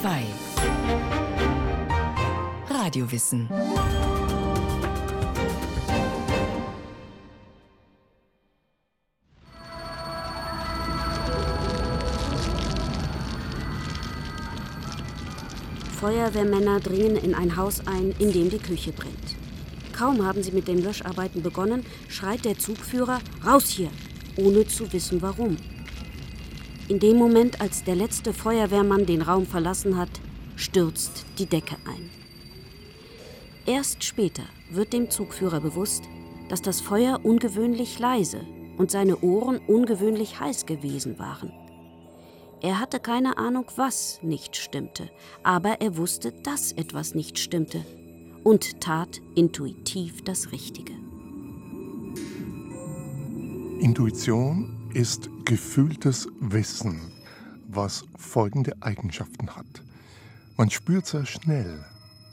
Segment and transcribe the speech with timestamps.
[0.00, 0.22] 2
[2.70, 3.48] Radiowissen
[15.98, 19.14] Feuerwehrmänner dringen in ein Haus ein, in dem die Küche brennt.
[19.92, 23.90] Kaum haben sie mit den Löscharbeiten begonnen, schreit der Zugführer Raus hier,
[24.36, 25.56] ohne zu wissen warum.
[26.88, 30.08] In dem Moment, als der letzte Feuerwehrmann den Raum verlassen hat,
[30.56, 32.08] stürzt die Decke ein.
[33.66, 36.04] Erst später wird dem Zugführer bewusst,
[36.48, 38.40] dass das Feuer ungewöhnlich leise
[38.78, 41.52] und seine Ohren ungewöhnlich heiß gewesen waren.
[42.62, 45.10] Er hatte keine Ahnung, was nicht stimmte,
[45.42, 47.84] aber er wusste, dass etwas nicht stimmte
[48.44, 50.94] und tat intuitiv das Richtige.
[53.78, 57.12] Intuition ist gefühltes Wissen,
[57.68, 59.82] was folgende Eigenschaften hat.
[60.56, 61.84] Man spürt sehr schnell,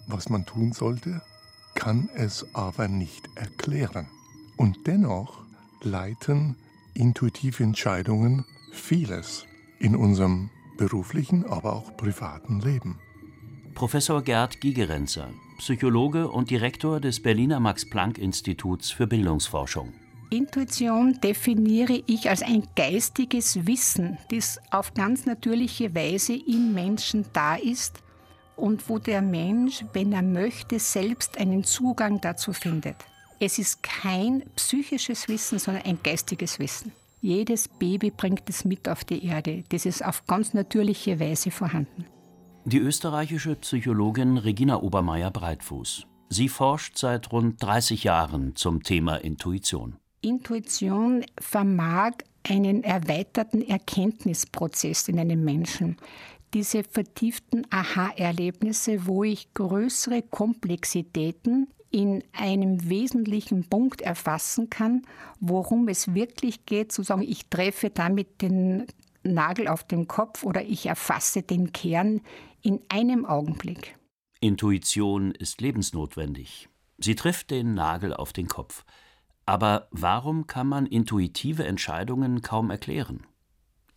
[0.08, 1.22] was man tun sollte,
[1.76, 4.08] kann es aber nicht erklären.
[4.58, 5.44] Und dennoch
[5.82, 6.56] leiten
[6.94, 9.46] intuitive Entscheidungen vieles
[9.80, 13.00] in unserem beruflichen, aber auch privaten Leben.
[13.74, 19.94] Professor Gerd Gigerenzer, Psychologe und Direktor des Berliner Max-Planck-Instituts für Bildungsforschung.
[20.30, 27.56] Intuition definiere ich als ein geistiges Wissen, das auf ganz natürliche Weise im Menschen da
[27.56, 28.02] ist
[28.56, 32.96] und wo der Mensch, wenn er möchte, selbst einen Zugang dazu findet.
[33.40, 36.92] Es ist kein psychisches Wissen, sondern ein geistiges Wissen.
[37.22, 39.64] Jedes Baby bringt es mit auf die Erde.
[39.70, 42.06] Das ist auf ganz natürliche Weise vorhanden.
[42.66, 46.06] Die österreichische Psychologin Regina Obermeier-Breitfuß.
[46.30, 49.98] Sie forscht seit rund 30 Jahren zum Thema Intuition.
[50.26, 55.98] Intuition vermag einen erweiterten Erkenntnisprozess in einem Menschen.
[56.54, 65.04] Diese vertieften Aha-Erlebnisse, wo ich größere Komplexitäten in einem wesentlichen Punkt erfassen kann,
[65.40, 68.88] worum es wirklich geht, zu sagen, ich treffe damit den
[69.24, 72.22] Nagel auf den Kopf oder ich erfasse den Kern
[72.62, 73.96] in einem Augenblick.
[74.40, 76.68] Intuition ist lebensnotwendig.
[76.98, 78.86] Sie trifft den Nagel auf den Kopf.
[79.46, 83.26] Aber warum kann man intuitive Entscheidungen kaum erklären?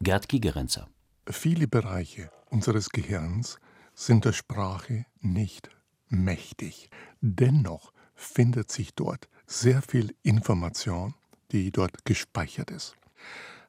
[0.01, 0.89] Gerd Gigerenzer.
[1.29, 3.59] Viele Bereiche unseres Gehirns
[3.95, 5.71] sind der Sprache nicht
[6.09, 6.91] mächtig.
[7.21, 11.15] Dennoch findet sich dort sehr viel Information,
[11.53, 12.95] die dort gespeichert ist.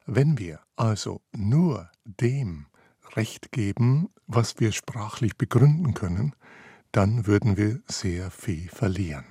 [0.06, 2.66] Wenn wir also nur dem
[3.16, 6.34] Recht geben, was wir sprachlich begründen können,
[6.92, 9.24] dann würden wir sehr viel verlieren.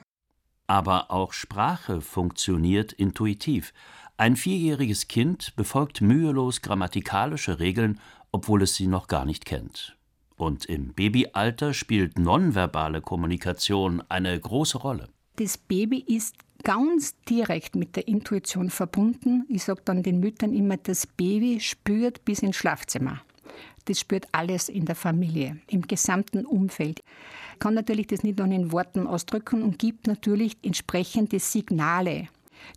[0.69, 3.73] Aber auch Sprache funktioniert intuitiv.
[4.17, 7.99] Ein vierjähriges Kind befolgt mühelos grammatikalische Regeln,
[8.31, 9.97] obwohl es sie noch gar nicht kennt.
[10.35, 15.09] Und im Babyalter spielt nonverbale Kommunikation eine große Rolle.
[15.37, 19.47] Das Baby ist ganz direkt mit der Intuition verbunden.
[19.49, 23.21] Ich sage dann den Müttern immer, das Baby spürt bis ins Schlafzimmer.
[23.85, 27.03] Das spürt alles in der Familie, im gesamten Umfeld.
[27.59, 32.27] Kann natürlich das nicht nur in Worten ausdrücken und gibt natürlich entsprechende Signale.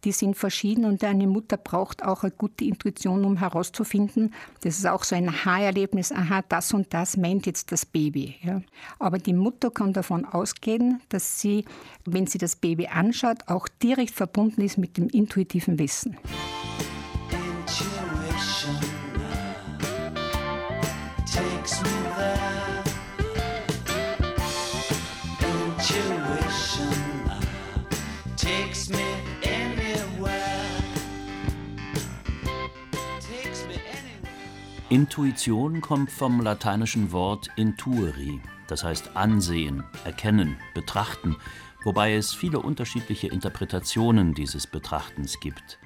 [0.04, 4.86] Die sind verschieden und eine Mutter braucht auch eine gute Intuition, um herauszufinden, das ist
[4.86, 8.36] auch so ein Aha-Erlebnis, aha, das und das meint jetzt das Baby.
[8.42, 8.62] Ja.
[8.98, 11.64] Aber die Mutter kann davon ausgehen, dass sie,
[12.04, 16.16] wenn sie das Baby anschaut, auch direkt verbunden ist mit dem intuitiven Wissen.
[34.92, 41.34] Intuition kommt vom lateinischen Wort intueri, das heißt ansehen, erkennen, betrachten,
[41.82, 45.78] wobei es viele unterschiedliche Interpretationen dieses Betrachtens gibt.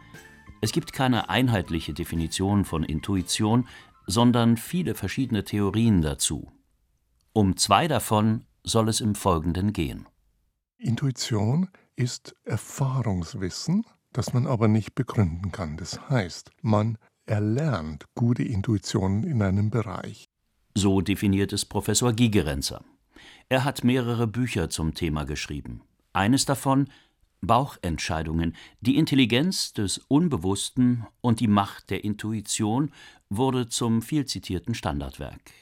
[0.60, 3.68] Es gibt keine einheitliche Definition von Intuition,
[4.08, 6.50] sondern viele verschiedene Theorien dazu.
[7.32, 10.08] Um zwei davon soll es im Folgenden gehen.
[10.78, 15.76] Intuition ist Erfahrungswissen, das man aber nicht begründen kann.
[15.76, 20.26] Das heißt, man erlernt gute Intuition in einem Bereich.
[20.74, 22.84] So definiert es Professor Gigerenzer.
[23.48, 25.82] Er hat mehrere Bücher zum Thema geschrieben.
[26.12, 26.88] Eines davon
[27.40, 32.90] Bauchentscheidungen, die Intelligenz des Unbewussten und die Macht der Intuition
[33.28, 35.52] wurde zum vielzitierten Standardwerk.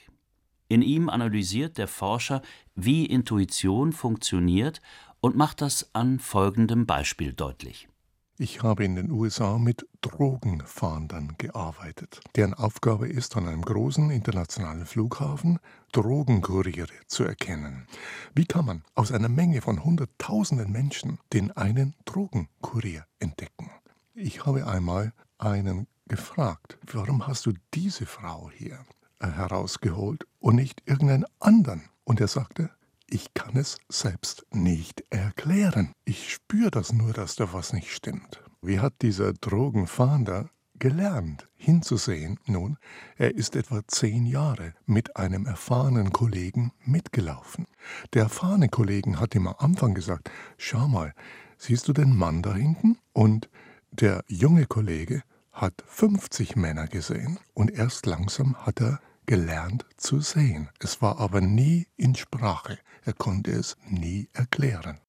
[0.69, 2.43] In ihm analysiert der Forscher,
[2.75, 4.81] wie Intuition funktioniert
[5.21, 7.89] und macht das an folgendem Beispiel deutlich.
[8.37, 14.87] Ich habe in den USA mit Drogenfahndern gearbeitet, deren Aufgabe ist, an einem großen internationalen
[14.87, 15.61] Flughafen
[15.93, 17.87] Drogenkuriere zu erkennen.
[18.35, 23.71] Wie kann man aus einer Menge von Hunderttausenden Menschen den einen Drogenkurier entdecken?
[24.15, 28.81] Ich habe einmal einen gefragt, warum hast du diese Frau hier
[29.21, 31.85] äh, herausgeholt und nicht irgendeinen anderen?
[32.03, 32.71] Und er sagte,
[33.09, 35.93] ich kann es selbst nicht erklären.
[36.05, 38.43] Ich spüre das nur, dass da was nicht stimmt.
[38.63, 42.39] Wie hat dieser Drogenfahnder gelernt, hinzusehen?
[42.47, 42.79] Nun,
[43.17, 47.67] er ist etwa zehn Jahre mit einem erfahrenen Kollegen mitgelaufen.
[48.13, 51.13] Der erfahrene Kollegen hat ihm am Anfang gesagt, schau mal,
[51.59, 52.99] siehst du den Mann da hinten?
[53.13, 53.49] Und
[53.91, 55.23] der junge Kollege
[55.53, 60.69] hat 50 Männer gesehen und erst langsam hat er gelernt zu sehen.
[60.79, 62.79] Es war aber nie in Sprache.
[63.05, 65.01] Er konnte es nie erklären.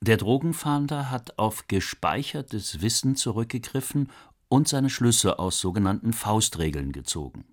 [0.00, 4.10] Der Drogenfahnder hat auf gespeichertes Wissen zurückgegriffen
[4.48, 7.44] und seine Schlüsse aus sogenannten Faustregeln gezogen.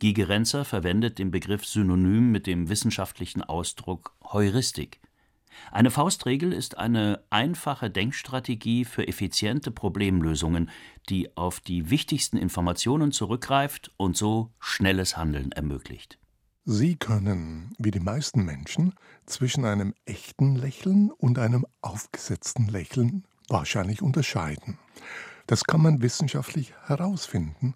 [0.00, 5.00] Guy Gerenzer verwendet den Begriff synonym mit dem wissenschaftlichen Ausdruck Heuristik.
[5.72, 10.70] Eine Faustregel ist eine einfache Denkstrategie für effiziente Problemlösungen,
[11.08, 16.18] die auf die wichtigsten Informationen zurückgreift und so schnelles Handeln ermöglicht.
[16.64, 18.94] Sie können, wie die meisten Menschen,
[19.26, 24.78] zwischen einem echten Lächeln und einem aufgesetzten Lächeln wahrscheinlich unterscheiden.
[25.46, 27.74] Das kann man wissenschaftlich herausfinden,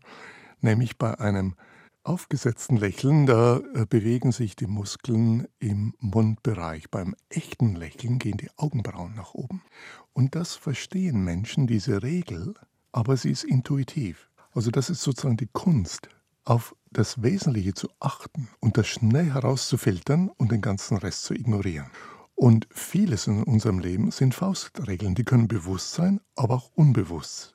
[0.60, 1.56] nämlich bei einem
[2.04, 6.90] aufgesetzten Lächeln, da äh, bewegen sich die Muskeln im Mundbereich.
[6.90, 9.62] Beim echten Lächeln gehen die Augenbrauen nach oben.
[10.12, 12.54] Und das verstehen Menschen, diese Regel,
[12.92, 14.30] aber sie ist intuitiv.
[14.52, 16.08] Also das ist sozusagen die Kunst,
[16.44, 21.90] auf das Wesentliche zu achten und das schnell herauszufiltern und den ganzen Rest zu ignorieren.
[22.36, 27.54] Und vieles in unserem Leben sind Faustregeln, die können bewusst sein, aber auch unbewusst.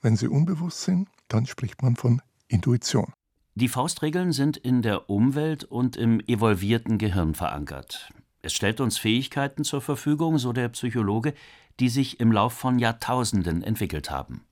[0.00, 3.12] Wenn sie unbewusst sind, dann spricht man von Intuition.
[3.54, 8.12] Die Faustregeln sind in der Umwelt und im evolvierten Gehirn verankert.
[8.42, 11.34] Es stellt uns Fähigkeiten zur Verfügung, so der Psychologe,
[11.80, 14.44] die sich im Lauf von Jahrtausenden entwickelt haben.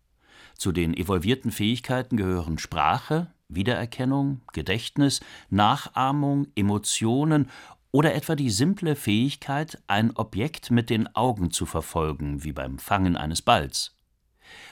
[0.56, 7.48] Zu den evolvierten Fähigkeiten gehören Sprache, Wiedererkennung, Gedächtnis, Nachahmung, Emotionen
[7.92, 13.16] oder etwa die simple Fähigkeit, ein Objekt mit den Augen zu verfolgen, wie beim Fangen
[13.16, 13.94] eines Balls.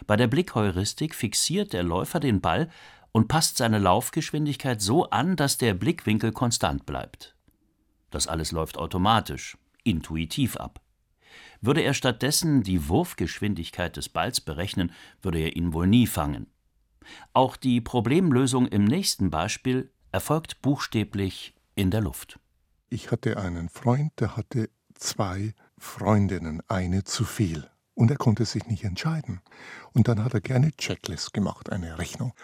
[0.06, 2.70] Bei der Blickheuristik fixiert der Läufer den Ball
[3.16, 7.34] und passt seine Laufgeschwindigkeit so an, dass der Blickwinkel konstant bleibt.
[8.10, 10.82] Das alles läuft automatisch, intuitiv ab.
[11.62, 14.92] Würde er stattdessen die Wurfgeschwindigkeit des Balls berechnen,
[15.22, 16.48] würde er ihn wohl nie fangen.
[17.32, 22.38] Auch die Problemlösung im nächsten Beispiel erfolgt buchstäblich in der Luft.
[22.90, 27.66] Ich hatte einen Freund, der hatte zwei Freundinnen, eine zu viel.
[27.94, 29.40] Und er konnte sich nicht entscheiden.
[29.94, 32.34] Und dann hat er gerne Checklist gemacht, eine Rechnung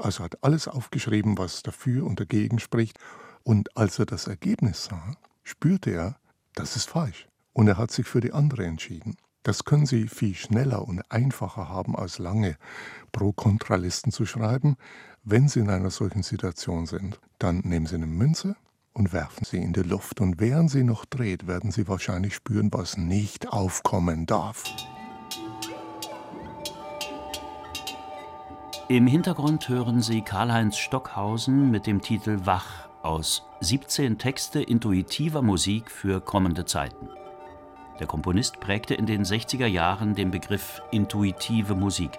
[0.00, 2.98] also hat alles aufgeschrieben, was dafür und dagegen spricht.
[3.42, 6.16] Und als er das Ergebnis sah, spürte er,
[6.54, 7.28] das ist falsch.
[7.52, 9.16] Und er hat sich für die andere entschieden.
[9.42, 12.56] Das können Sie viel schneller und einfacher haben, als lange
[13.12, 14.76] Pro-Kontralisten zu schreiben.
[15.22, 18.56] Wenn Sie in einer solchen Situation sind, dann nehmen Sie eine Münze
[18.94, 20.20] und werfen sie in die Luft.
[20.20, 24.64] Und während sie noch dreht, werden Sie wahrscheinlich spüren, was nicht aufkommen darf.
[28.88, 35.90] Im Hintergrund hören Sie Karl-Heinz Stockhausen mit dem Titel Wach aus 17 Texte intuitiver Musik
[35.90, 37.08] für kommende Zeiten.
[37.98, 42.10] Der Komponist prägte in den 60er Jahren den Begriff intuitive Musik,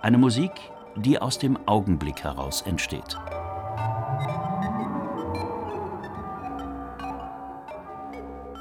[0.00, 0.52] eine Musik,
[0.94, 3.18] die aus dem Augenblick heraus entsteht.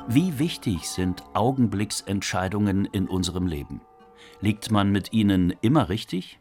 [0.08, 3.82] Wie wichtig sind Augenblicksentscheidungen in unserem Leben?
[4.40, 6.41] Liegt man mit ihnen immer richtig?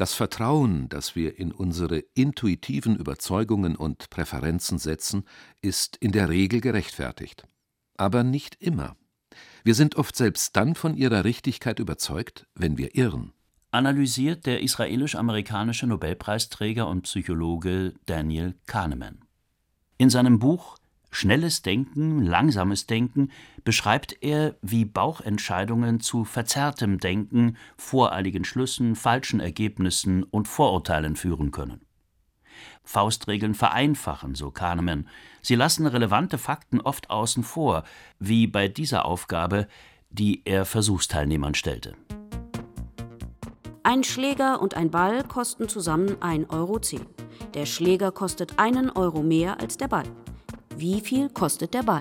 [0.00, 5.24] Das Vertrauen, das wir in unsere intuitiven Überzeugungen und Präferenzen setzen,
[5.60, 7.46] ist in der Regel gerechtfertigt.
[7.98, 8.96] Aber nicht immer.
[9.62, 13.34] Wir sind oft selbst dann von ihrer Richtigkeit überzeugt, wenn wir irren.
[13.72, 19.18] Analysiert der israelisch-amerikanische Nobelpreisträger und Psychologe Daniel Kahneman.
[19.98, 20.78] In seinem Buch
[21.10, 23.30] Schnelles Denken, langsames Denken
[23.64, 31.80] beschreibt er, wie Bauchentscheidungen zu verzerrtem Denken, voreiligen Schlüssen, falschen Ergebnissen und Vorurteilen führen können.
[32.84, 35.08] Faustregeln vereinfachen, so Kahneman.
[35.42, 37.84] Sie lassen relevante Fakten oft außen vor,
[38.18, 39.66] wie bei dieser Aufgabe,
[40.10, 41.94] die er Versuchsteilnehmern stellte.
[43.82, 46.80] Ein Schläger und ein Ball kosten zusammen 1,10 Euro.
[47.54, 50.04] Der Schläger kostet einen Euro mehr als der Ball.
[50.80, 52.00] Wie viel kostet der Ball?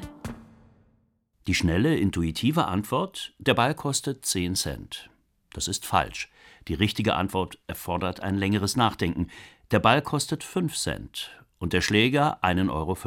[1.48, 5.10] Die schnelle, intuitive Antwort: Der Ball kostet 10 Cent.
[5.52, 6.32] Das ist falsch.
[6.70, 9.28] Die richtige Antwort erfordert ein längeres Nachdenken.
[9.72, 12.98] Der Ball kostet 5 Cent und der Schläger 1,05 Euro.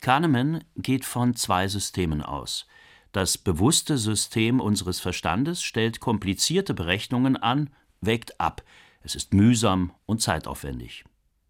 [0.00, 2.68] Kahneman geht von zwei Systemen aus.
[3.10, 8.62] Das bewusste System unseres Verstandes stellt komplizierte Berechnungen an, wägt ab.
[9.02, 11.04] Es ist mühsam und zeitaufwendig.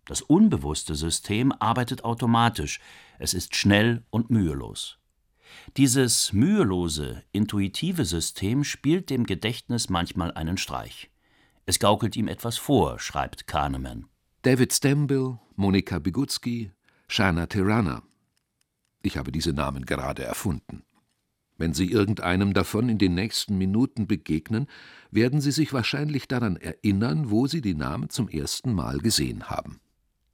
[0.06, 2.80] Das unbewusste System arbeitet automatisch.
[3.18, 4.98] Es ist schnell und mühelos.
[5.76, 11.10] Dieses mühelose, intuitive System spielt dem Gedächtnis manchmal einen Streich.
[11.66, 14.06] Es gaukelt ihm etwas vor, schreibt Kahneman.
[14.42, 16.72] David Stembill, Monika Bigutski,
[17.08, 18.02] Shana Tirana.
[19.02, 20.82] Ich habe diese Namen gerade erfunden.
[21.56, 24.66] Wenn Sie irgendeinem davon in den nächsten Minuten begegnen,
[25.10, 29.80] werden Sie sich wahrscheinlich daran erinnern, wo Sie die Namen zum ersten Mal gesehen haben.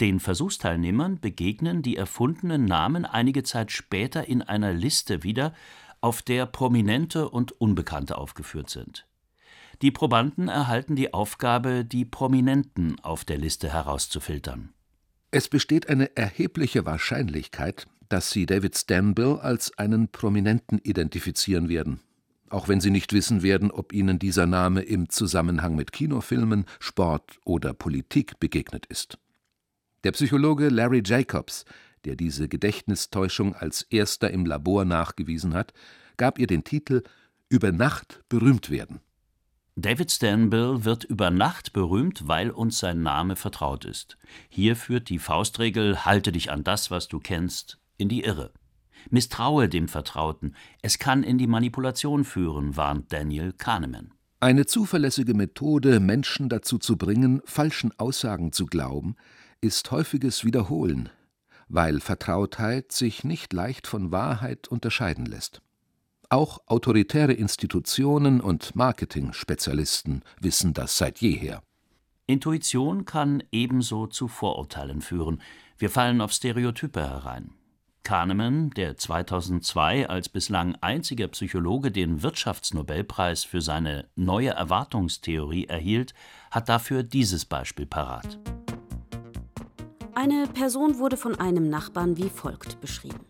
[0.00, 5.52] Den Versuchsteilnehmern begegnen die erfundenen Namen einige Zeit später in einer Liste wieder,
[6.00, 9.06] auf der Prominente und Unbekannte aufgeführt sind.
[9.82, 14.72] Die Probanden erhalten die Aufgabe, die Prominenten auf der Liste herauszufiltern.
[15.30, 22.00] Es besteht eine erhebliche Wahrscheinlichkeit, dass Sie David Stambill als einen Prominenten identifizieren werden,
[22.48, 27.38] auch wenn Sie nicht wissen werden, ob Ihnen dieser Name im Zusammenhang mit Kinofilmen, Sport
[27.44, 29.18] oder Politik begegnet ist.
[30.02, 31.66] Der Psychologe Larry Jacobs,
[32.06, 35.74] der diese Gedächtnistäuschung als erster im Labor nachgewiesen hat,
[36.16, 37.02] gab ihr den Titel
[37.50, 39.00] Über Nacht berühmt werden.
[39.76, 44.16] David Stanbill wird über Nacht berühmt, weil uns sein Name vertraut ist.
[44.48, 48.52] Hier führt die Faustregel Halte dich an das, was du kennst, in die Irre.
[49.10, 54.14] Misstraue dem Vertrauten, es kann in die Manipulation führen, warnt Daniel Kahneman.
[54.40, 59.16] Eine zuverlässige Methode, Menschen dazu zu bringen, falschen Aussagen zu glauben,
[59.60, 61.10] ist häufiges Wiederholen,
[61.68, 65.62] weil Vertrautheit sich nicht leicht von Wahrheit unterscheiden lässt.
[66.28, 71.62] Auch autoritäre Institutionen und Marketing-Spezialisten wissen das seit jeher.
[72.26, 75.42] Intuition kann ebenso zu Vorurteilen führen.
[75.76, 77.52] Wir fallen auf Stereotype herein.
[78.04, 86.14] Kahneman, der 2002 als bislang einziger Psychologe den Wirtschaftsnobelpreis für seine neue Erwartungstheorie erhielt,
[86.50, 88.38] hat dafür dieses Beispiel parat.
[90.22, 93.24] Eine Person wurde von einem Nachbarn wie folgt beschrieben.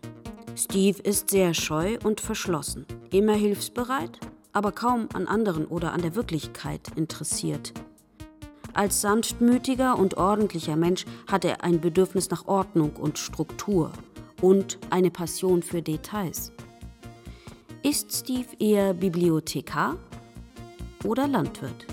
[0.57, 4.19] Steve ist sehr scheu und verschlossen, immer hilfsbereit,
[4.51, 7.71] aber kaum an anderen oder an der Wirklichkeit interessiert.
[8.73, 13.93] Als sanftmütiger und ordentlicher Mensch hat er ein Bedürfnis nach Ordnung und Struktur
[14.41, 16.51] und eine Passion für Details.
[17.83, 19.95] Ist Steve eher Bibliothekar
[21.05, 21.85] oder Landwirt?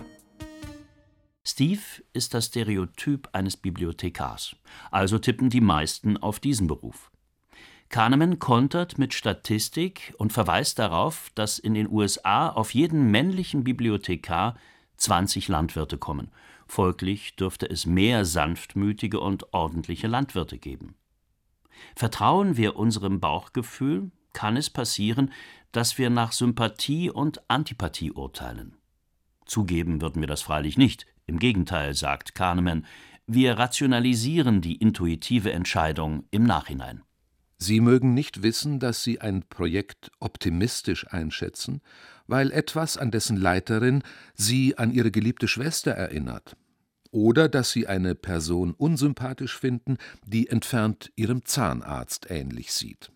[1.51, 1.81] Steve
[2.13, 4.55] ist das Stereotyp eines Bibliothekars,
[4.91, 7.11] also tippen die meisten auf diesen Beruf.
[7.89, 14.59] Kahneman kontert mit Statistik und verweist darauf, dass in den USA auf jeden männlichen Bibliothekar
[14.99, 16.31] 20 Landwirte kommen.
[16.67, 20.97] Folglich dürfte es mehr sanftmütige und ordentliche Landwirte geben.
[21.97, 25.33] Vertrauen wir unserem Bauchgefühl, kann es passieren,
[25.73, 28.77] dass wir nach Sympathie und Antipathie urteilen.
[29.47, 32.87] Zugeben würden wir das freilich nicht, im Gegenteil, sagt Kahneman,
[33.27, 37.03] wir rationalisieren die intuitive Entscheidung im Nachhinein.
[37.59, 41.83] Sie mögen nicht wissen, dass Sie ein Projekt optimistisch einschätzen,
[42.27, 44.03] weil etwas an dessen Leiterin
[44.35, 46.57] Sie an Ihre geliebte Schwester erinnert.
[47.11, 53.11] Oder dass Sie eine Person unsympathisch finden, die entfernt Ihrem Zahnarzt ähnlich sieht.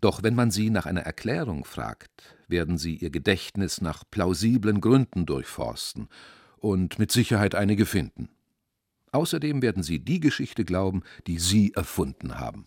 [0.00, 5.26] Doch wenn man Sie nach einer Erklärung fragt, werden Sie Ihr Gedächtnis nach plausiblen Gründen
[5.26, 6.08] durchforsten
[6.62, 8.30] und mit Sicherheit einige finden.
[9.10, 12.66] Außerdem werden Sie die Geschichte glauben, die Sie erfunden haben.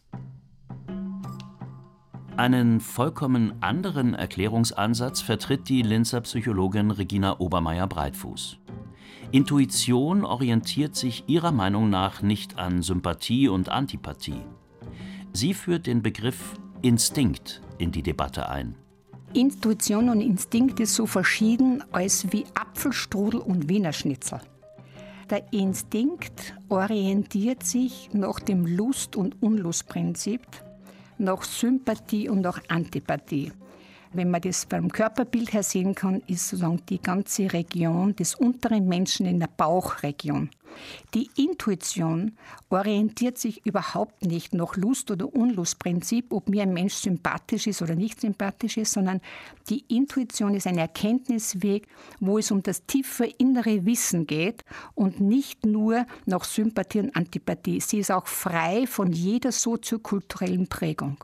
[2.38, 8.60] Einen vollkommen anderen Erklärungsansatz vertritt die Linzer Psychologin Regina Obermeier-Breitfuß.
[9.32, 14.42] Intuition orientiert sich ihrer Meinung nach nicht an Sympathie und Antipathie.
[15.32, 18.76] Sie führt den Begriff Instinkt in die Debatte ein.
[19.36, 24.40] Intuition und Instinkt ist so verschieden als wie Apfelstrudel und Wiener Schnitzel.
[25.30, 30.42] Der Instinkt orientiert sich nach dem Lust- und Unlustprinzip,
[31.18, 33.52] nach Sympathie und nach Antipathie.
[34.16, 38.88] Wenn man das beim Körperbild her sehen kann, ist sozusagen die ganze Region des unteren
[38.88, 40.50] Menschen in der Bauchregion.
[41.14, 42.38] Die Intuition
[42.70, 47.96] orientiert sich überhaupt nicht nach Lust- oder Unlustprinzip, ob mir ein Mensch sympathisch ist oder
[47.96, 49.20] nicht sympathisch ist, sondern
[49.70, 51.86] die Intuition ist ein Erkenntnisweg,
[52.22, 57.82] wo es um das tiefe innere Wissen geht und nicht nur nach Sympathie und Antipathie.
[57.82, 61.18] Sie ist auch frei von jeder soziokulturellen Prägung.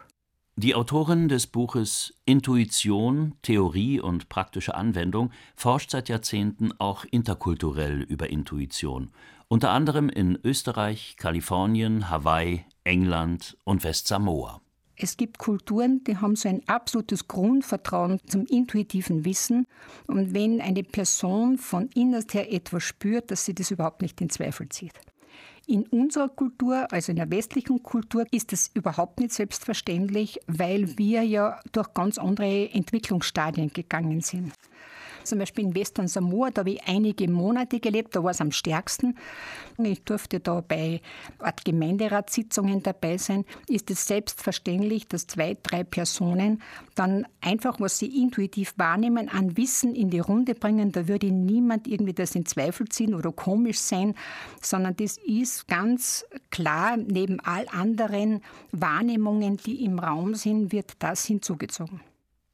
[0.58, 8.30] Die Autorin des Buches Intuition, Theorie und praktische Anwendung forscht seit Jahrzehnten auch interkulturell über
[8.30, 9.12] Intuition,
[9.48, 14.62] unter anderem in Österreich, Kalifornien, Hawaii, England und Westsamoa.
[14.98, 19.66] Es gibt Kulturen, die haben so ein absolutes Grundvertrauen zum intuitiven Wissen.
[20.06, 24.30] Und wenn eine Person von innerst her etwas spürt, dass sie das überhaupt nicht in
[24.30, 24.94] Zweifel zieht.
[25.68, 31.22] In unserer Kultur, also in der westlichen Kultur, ist das überhaupt nicht selbstverständlich, weil wir
[31.24, 34.54] ja durch ganz andere Entwicklungsstadien gegangen sind.
[35.24, 38.52] Zum Beispiel in Western Samoa, da habe ich einige Monate gelebt, da war es am
[38.52, 39.18] stärksten.
[39.78, 41.02] Ich durfte da bei
[41.40, 43.46] Art Gemeinderatssitzungen dabei sein.
[43.68, 46.62] Ist es selbstverständlich, dass zwei, drei Personen
[46.96, 50.92] dann einfach, was sie intuitiv wahrnehmen, an Wissen in die Runde bringen.
[50.92, 54.16] Da würde niemand irgendwie das in Zweifel ziehen oder komisch sein,
[54.62, 61.26] sondern das ist ganz klar, neben all anderen Wahrnehmungen, die im Raum sind, wird das
[61.26, 62.02] hinzugezogen.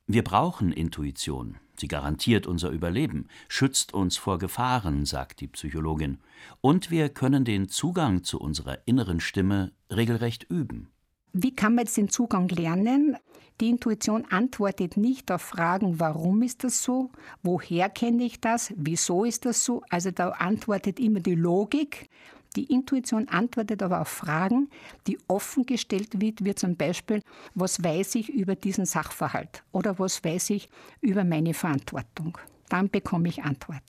[0.07, 1.57] Wir brauchen Intuition.
[1.79, 6.19] Sie garantiert unser Überleben, schützt uns vor Gefahren, sagt die Psychologin.
[6.61, 10.89] Und wir können den Zugang zu unserer inneren Stimme regelrecht üben.
[11.33, 13.17] Wie kann man jetzt den Zugang lernen?
[13.59, 19.23] Die Intuition antwortet nicht auf Fragen, warum ist das so, woher kenne ich das, wieso
[19.23, 19.81] ist das so.
[19.89, 22.09] Also da antwortet immer die Logik.
[22.55, 24.69] Die Intuition antwortet aber auf Fragen,
[25.05, 27.21] die offen gestellt wird, wie zum Beispiel,
[27.53, 30.69] was weiß ich über diesen Sachverhalt oder was weiß ich
[31.01, 32.37] über meine Verantwortung.
[32.69, 33.83] Dann bekomme ich Antwort.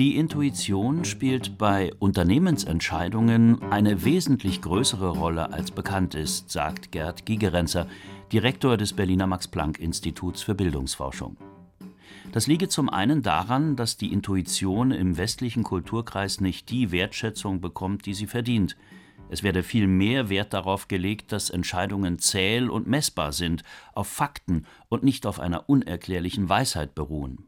[0.00, 7.86] Die Intuition spielt bei Unternehmensentscheidungen eine wesentlich größere Rolle als bekannt ist, sagt Gerd Gigerenzer,
[8.32, 11.36] Direktor des Berliner Max-Planck-Instituts für Bildungsforschung.
[12.32, 18.06] Das liege zum einen daran, dass die Intuition im westlichen Kulturkreis nicht die Wertschätzung bekommt,
[18.06, 18.76] die sie verdient.
[19.30, 24.64] Es werde viel mehr Wert darauf gelegt, dass Entscheidungen zähl und messbar sind, auf Fakten
[24.88, 27.46] und nicht auf einer unerklärlichen Weisheit beruhen.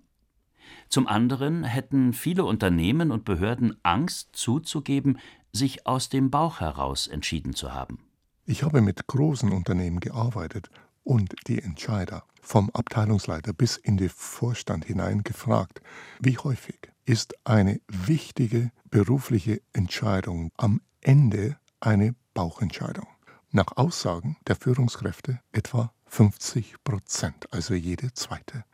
[0.88, 5.18] Zum anderen hätten viele Unternehmen und Behörden Angst zuzugeben,
[5.52, 8.00] sich aus dem Bauch heraus entschieden zu haben.
[8.46, 10.70] Ich habe mit großen Unternehmen gearbeitet
[11.04, 15.80] und die Entscheider vom Abteilungsleiter bis in den Vorstand hinein gefragt,
[16.20, 23.06] wie häufig ist eine wichtige berufliche Entscheidung am Ende eine Bauchentscheidung.
[23.50, 28.64] Nach Aussagen der Führungskräfte etwa 50 Prozent, also jede zweite.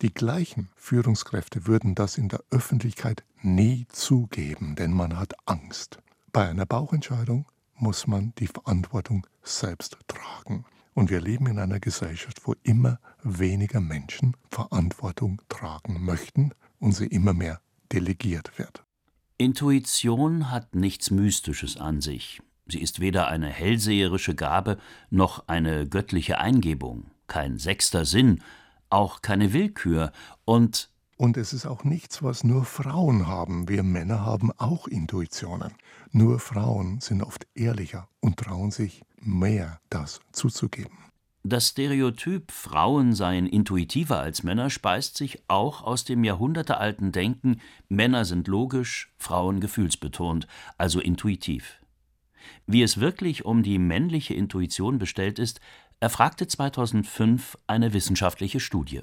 [0.00, 5.98] Die gleichen Führungskräfte würden das in der Öffentlichkeit nie zugeben, denn man hat Angst.
[6.32, 10.64] Bei einer Bauchentscheidung muss man die Verantwortung selbst tragen.
[10.98, 17.06] Und wir leben in einer Gesellschaft, wo immer weniger Menschen Verantwortung tragen möchten und sie
[17.06, 17.60] immer mehr
[17.92, 18.82] delegiert wird.
[19.36, 22.42] Intuition hat nichts Mystisches an sich.
[22.66, 24.76] Sie ist weder eine hellseherische Gabe
[25.08, 28.42] noch eine göttliche Eingebung, kein sechster Sinn,
[28.90, 30.10] auch keine Willkür
[30.44, 33.68] und und es ist auch nichts, was nur Frauen haben.
[33.68, 35.72] Wir Männer haben auch Intuitionen.
[36.12, 40.96] Nur Frauen sind oft ehrlicher und trauen sich mehr, das zuzugeben.
[41.42, 48.24] Das Stereotyp, Frauen seien intuitiver als Männer, speist sich auch aus dem jahrhundertealten Denken, Männer
[48.24, 51.80] sind logisch, Frauen gefühlsbetont, also intuitiv.
[52.66, 55.60] Wie es wirklich um die männliche Intuition bestellt ist,
[56.00, 59.02] erfragte 2005 eine wissenschaftliche Studie.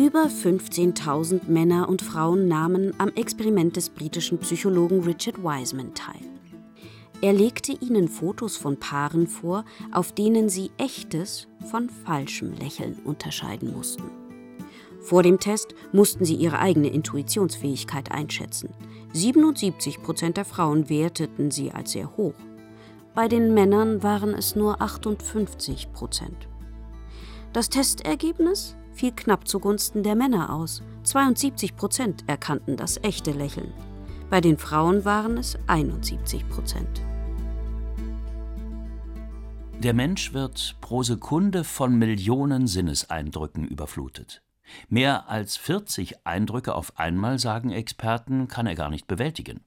[0.00, 6.22] Über 15.000 Männer und Frauen nahmen am Experiment des britischen Psychologen Richard Wiseman teil.
[7.20, 13.74] Er legte ihnen Fotos von Paaren vor, auf denen sie echtes von falschem Lächeln unterscheiden
[13.76, 14.04] mussten.
[15.02, 18.70] Vor dem Test mussten sie ihre eigene Intuitionsfähigkeit einschätzen.
[19.12, 22.32] 77 Prozent der Frauen werteten sie als sehr hoch.
[23.14, 26.48] Bei den Männern waren es nur 58 Prozent.
[27.52, 30.82] Das Testergebnis fiel knapp zugunsten der Männer aus.
[31.04, 33.72] 72 Prozent erkannten das echte Lächeln.
[34.30, 37.02] Bei den Frauen waren es 71 Prozent.
[39.82, 44.42] Der Mensch wird pro Sekunde von Millionen Sinneseindrücken überflutet.
[44.88, 49.60] Mehr als 40 Eindrücke auf einmal, sagen Experten, kann er gar nicht bewältigen.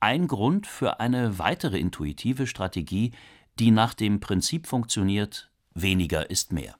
[0.00, 3.12] Ein Grund für eine weitere intuitive Strategie,
[3.58, 6.76] die nach dem Prinzip funktioniert, weniger ist mehr.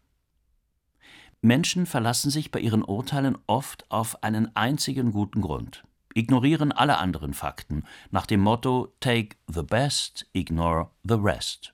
[1.41, 7.33] Menschen verlassen sich bei ihren Urteilen oft auf einen einzigen guten Grund, ignorieren alle anderen
[7.33, 11.73] Fakten nach dem Motto Take the best, ignore the rest.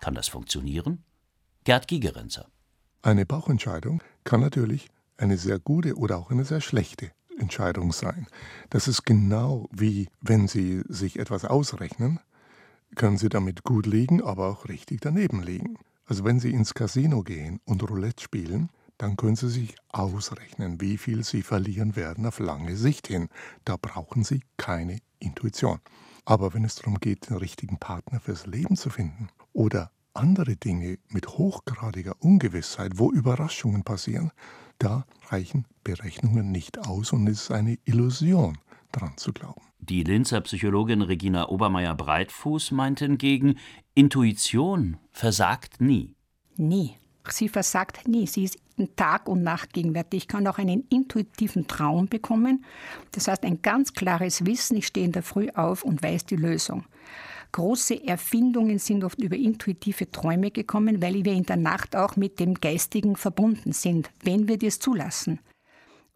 [0.00, 1.04] Kann das funktionieren?
[1.64, 2.48] Gerd Gigerenzer.
[3.02, 8.26] Eine Bauchentscheidung kann natürlich eine sehr gute oder auch eine sehr schlechte Entscheidung sein.
[8.70, 12.18] Das ist genau wie wenn Sie sich etwas ausrechnen,
[12.94, 15.76] können Sie damit gut liegen, aber auch richtig daneben liegen.
[16.06, 18.70] Also wenn Sie ins Casino gehen und Roulette spielen,
[19.02, 23.28] dann können Sie sich ausrechnen, wie viel Sie verlieren werden auf lange Sicht hin.
[23.64, 25.80] Da brauchen Sie keine Intuition.
[26.24, 31.00] Aber wenn es darum geht, den richtigen Partner fürs Leben zu finden oder andere Dinge
[31.08, 34.30] mit hochgradiger Ungewissheit, wo Überraschungen passieren,
[34.78, 38.58] da reichen Berechnungen nicht aus und es ist eine Illusion,
[38.92, 39.62] dran zu glauben.
[39.80, 43.58] Die Linzer Psychologin Regina Obermeier-Breitfuß meint hingegen,
[43.94, 46.14] Intuition versagt nie.
[46.56, 47.01] Nie.
[47.28, 48.26] Sie versagt nie.
[48.26, 48.58] Sie ist
[48.96, 50.22] Tag und Nacht gegenwärtig.
[50.22, 52.64] Ich kann auch einen intuitiven Traum bekommen.
[53.12, 54.76] Das heißt, ein ganz klares Wissen.
[54.76, 56.84] Ich stehe in der Früh auf und weiß die Lösung.
[57.52, 62.40] Große Erfindungen sind oft über intuitive Träume gekommen, weil wir in der Nacht auch mit
[62.40, 65.38] dem Geistigen verbunden sind, wenn wir das zulassen.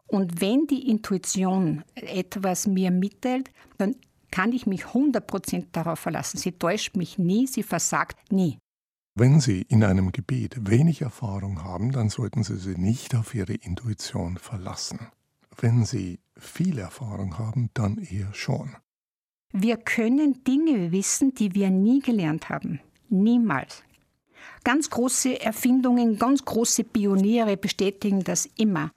[0.07, 3.97] Und wenn die Intuition etwas mir mitteilt, dann
[4.31, 6.39] kann ich mich 100% darauf verlassen.
[6.39, 8.59] Sie täuscht mich nie, sie versagt nie.
[9.19, 13.55] Wenn Sie in einem Gebiet wenig Erfahrung haben, dann sollten Sie sich nicht auf Ihre
[13.55, 15.09] Intuition verlassen.
[15.59, 18.77] Wenn Sie viel Erfahrung haben, dann eher schon.
[19.55, 22.81] Wir können Dinge wissen, die wir nie gelernt haben.
[23.09, 23.83] Niemals.
[24.65, 28.91] Ganz große Erfindungen, ganz große Pioniere bestätigen das immer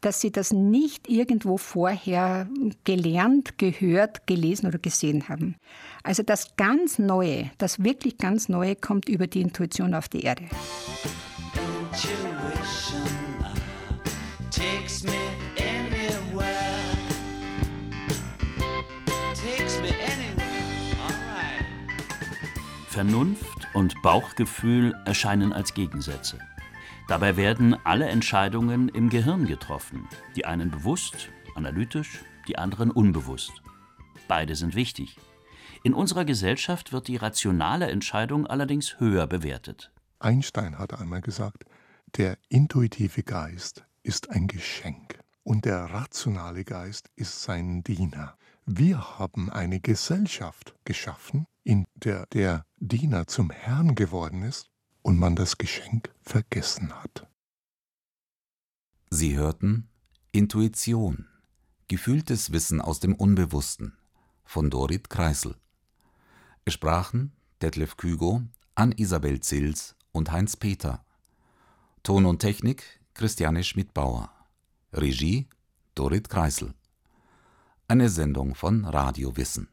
[0.00, 2.48] dass sie das nicht irgendwo vorher
[2.84, 5.56] gelernt, gehört, gelesen oder gesehen haben.
[6.02, 10.44] Also das ganz Neue, das wirklich ganz Neue kommt über die Intuition auf die Erde.
[22.88, 26.38] Vernunft und Bauchgefühl erscheinen als Gegensätze.
[27.08, 33.62] Dabei werden alle Entscheidungen im Gehirn getroffen, die einen bewusst, analytisch, die anderen unbewusst.
[34.28, 35.16] Beide sind wichtig.
[35.82, 39.90] In unserer Gesellschaft wird die rationale Entscheidung allerdings höher bewertet.
[40.18, 41.64] Einstein hat einmal gesagt,
[42.18, 48.36] der intuitive Geist ist ein Geschenk und der rationale Geist ist sein Diener.
[48.66, 54.67] Wir haben eine Gesellschaft geschaffen, in der der Diener zum Herrn geworden ist
[55.02, 57.26] und man das Geschenk vergessen hat.
[59.10, 59.88] Sie hörten
[60.32, 61.26] Intuition,
[61.88, 63.96] gefühltes Wissen aus dem Unbewussten
[64.44, 65.56] von Dorit Kreisel.
[66.64, 67.32] Es sprachen
[67.62, 68.42] Detlef Kügo,
[68.74, 71.04] Ann-Isabel Zils und Heinz Peter.
[72.02, 74.30] Ton und Technik Christiane Schmidt-Bauer.
[74.92, 75.48] Regie
[75.94, 76.74] Dorit Kreisel.
[77.88, 79.68] Eine Sendung von Radio Wissen.